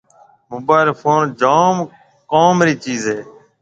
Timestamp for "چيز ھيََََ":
2.83-3.19